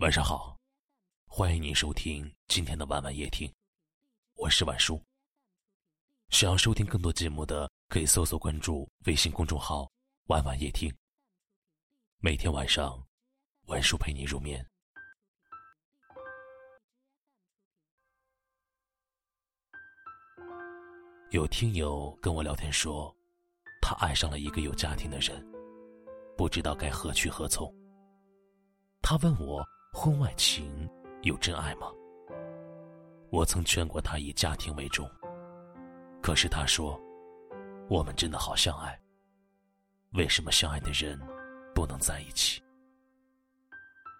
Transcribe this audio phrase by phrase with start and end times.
[0.00, 0.54] 晚上好，
[1.26, 3.50] 欢迎您收听今天的晚晚夜听，
[4.34, 5.00] 我是晚叔。
[6.28, 9.90] 想要收听更多节目的，可以搜索关注微信公众号
[10.28, 10.94] “晚晚夜听”。
[12.20, 13.02] 每天晚上，
[13.68, 14.62] 晚叔陪你入眠。
[21.30, 23.16] 有听友跟我聊天说，
[23.80, 25.42] 他爱上了一个有家庭的人，
[26.36, 27.74] 不知道该何去何从。
[29.00, 29.66] 他问我，
[29.98, 30.86] 婚外情
[31.22, 31.90] 有真爱吗？
[33.30, 35.10] 我曾劝过他以家庭为重，
[36.22, 37.00] 可是他说，
[37.88, 38.94] 我们真的好相爱。
[40.12, 41.18] 为什么相爱的人
[41.74, 42.62] 不能在一起？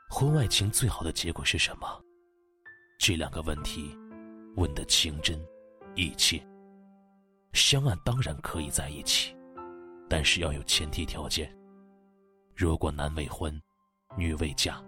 [0.09, 1.87] 婚外情最好的结果是什么？
[2.99, 3.95] 这两个问题
[4.57, 5.39] 问得情真
[5.95, 6.43] 意切。
[7.53, 9.37] 相爱当然可以在一起，
[10.09, 11.55] 但是要有前提条件。
[12.55, 13.61] 如果男未婚，
[14.17, 14.83] 女未嫁，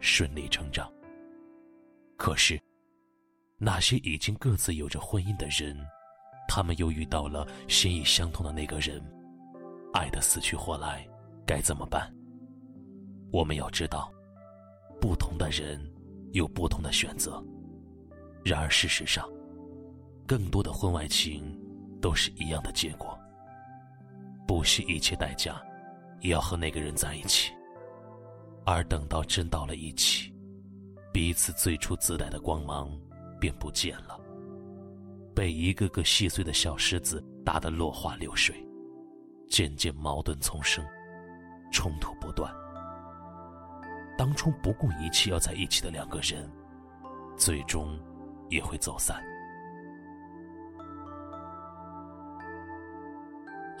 [0.00, 0.90] 顺理成章。
[2.16, 2.60] 可是，
[3.56, 5.76] 那些已经各自有着婚姻的人，
[6.48, 9.02] 他们又遇到了心意相通的那个人，
[9.92, 11.06] 爱得死去活来，
[11.46, 12.12] 该怎么办？
[13.30, 14.12] 我们要知道，
[15.00, 15.80] 不同的人
[16.32, 17.42] 有不同的选择。
[18.44, 19.28] 然而事实上，
[20.26, 21.56] 更多的婚外情。
[22.00, 23.18] 都是一样的结果，
[24.46, 25.60] 不惜一切代价，
[26.20, 27.52] 也要和那个人在一起。
[28.70, 30.30] 而等到真到了一起，
[31.10, 32.90] 彼此最初自带的光芒
[33.40, 34.20] 便不见了，
[35.34, 38.54] 被一个个细碎的小石子打得落花流水，
[39.48, 40.84] 渐渐矛盾丛生，
[41.72, 42.52] 冲突不断。
[44.18, 46.46] 当初不顾一切要在一起的两个人，
[47.38, 47.98] 最终
[48.50, 49.24] 也会走散。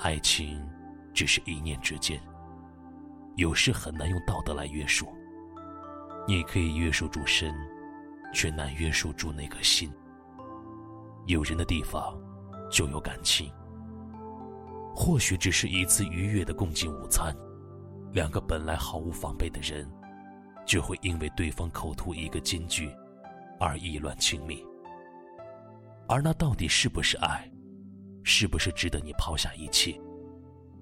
[0.00, 0.66] 爱情
[1.12, 2.18] 只是一念之间，
[3.38, 5.06] 有时很难用道德来约束。
[6.26, 7.54] 你可以约束住身，
[8.34, 9.88] 却难约束住那颗心。
[11.26, 12.20] 有人的地方，
[12.68, 13.48] 就有感情。
[14.92, 17.32] 或许只是一次愉悦的共进午餐，
[18.10, 19.88] 两个本来毫无防备的人，
[20.66, 22.90] 就会因为对方口吐一个金句，
[23.60, 24.66] 而意乱情迷。
[26.08, 27.48] 而那到底是不是爱？
[28.24, 29.96] 是不是值得你抛下一切，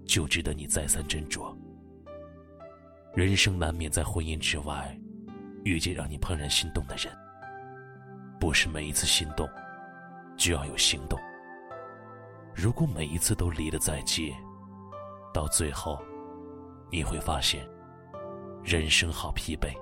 [0.07, 1.55] 就值得你再三斟酌？
[3.17, 4.95] 人生难免在婚姻之外，
[5.65, 7.11] 遇见让你怦然心动的人。
[8.39, 9.49] 不是每一次心动，
[10.37, 11.19] 就要有行动。
[12.55, 14.35] 如果每一次都离得再近，
[15.33, 15.99] 到最后，
[16.93, 17.67] 你会发现，
[18.63, 19.75] 人生好疲惫，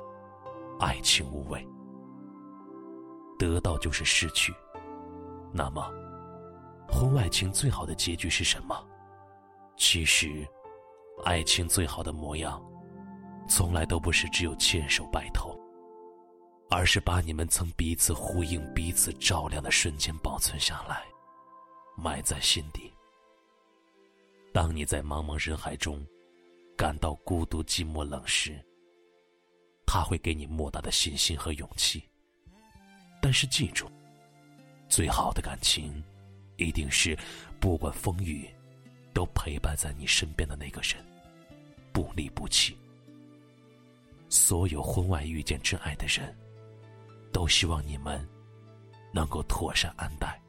[0.79, 1.67] 爱情无味。
[3.37, 4.55] 得到就是失去，
[5.53, 5.91] 那么。
[6.89, 8.81] 婚外情最好的结局是什么？
[9.77, 10.47] 其实，
[11.25, 12.63] 爱情最好的模样，
[13.49, 15.59] 从来都不是只有牵手白头，
[16.71, 21.05] 而是把你们曾彼此呼应、彼此照亮的瞬间保存下来，
[21.97, 22.93] 埋在心底。
[24.53, 26.05] 当你在茫茫人海中
[26.77, 28.59] 感到孤独、寂寞、冷时，
[29.87, 32.03] 他会给你莫大的信心和勇气。
[33.21, 33.91] 但是记住，
[34.89, 36.03] 最好的感情。
[36.57, 37.19] 一定是，
[37.59, 38.49] 不管风雨，
[39.13, 41.05] 都陪伴在你身边的那个人，
[41.93, 42.79] 不离不弃。
[44.35, 46.37] 所有婚外遇见真爱的人，
[47.33, 48.29] 都希望你们
[49.13, 50.43] 能够妥善安待。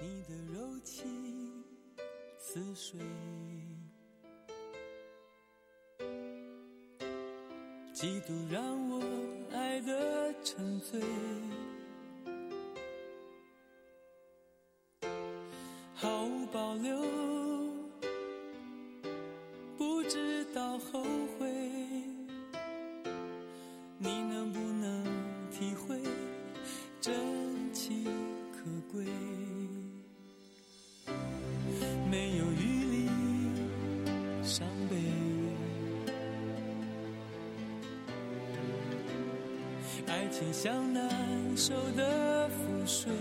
[0.00, 1.64] 你的柔情
[2.36, 3.00] 似水，
[7.92, 9.00] 几度让我
[9.52, 10.18] 爱的。
[10.44, 11.00] 沉醉，
[24.00, 25.04] 你能不能
[25.50, 26.00] 体会
[27.00, 27.12] 真
[27.72, 28.04] 情
[28.52, 28.60] 可
[28.92, 29.04] 贵？
[32.08, 33.08] 没有余力
[34.44, 34.96] 伤悲。
[40.06, 43.12] 爱情像难收的覆水，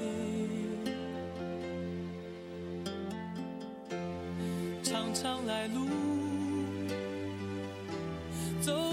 [4.84, 5.88] 长长来路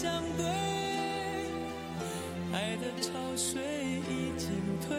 [0.00, 0.46] 相对
[2.52, 3.60] 爱的潮水
[4.08, 4.48] 已经
[4.80, 4.96] 退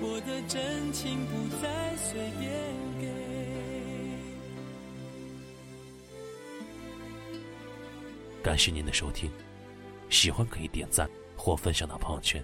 [0.00, 2.50] 我的真情不再随便
[2.98, 3.06] 给。
[8.42, 9.30] 感谢您的收听
[10.08, 12.42] 喜欢可以点赞或分享到朋友圈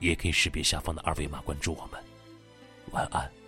[0.00, 1.98] 也可以识别下方的二维码关注我们。
[2.90, 3.43] 晚安。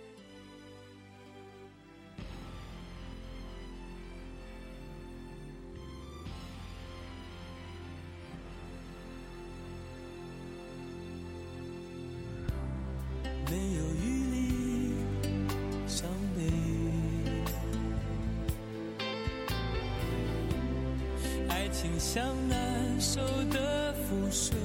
[21.67, 22.57] 爱情像难
[22.97, 23.19] 收
[23.51, 24.57] 的覆水，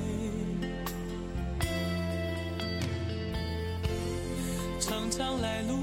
[4.78, 5.80] 常常来路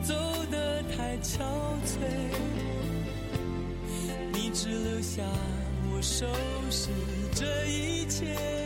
[0.00, 0.14] 走
[0.48, 1.42] 得太憔
[1.84, 1.98] 悴，
[4.32, 5.24] 你只留下
[5.90, 6.24] 我收
[6.70, 6.90] 拾
[7.34, 8.65] 这一切。